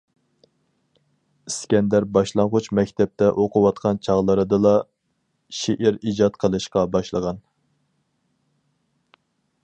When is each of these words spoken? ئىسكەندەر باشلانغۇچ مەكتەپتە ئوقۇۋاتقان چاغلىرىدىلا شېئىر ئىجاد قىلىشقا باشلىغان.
ئىسكەندەر 1.49 2.05
باشلانغۇچ 2.15 2.69
مەكتەپتە 2.79 3.27
ئوقۇۋاتقان 3.43 3.99
چاغلىرىدىلا 4.07 4.71
شېئىر 5.57 5.99
ئىجاد 6.13 6.41
قىلىشقا 6.45 6.87
باشلىغان. 6.97 7.43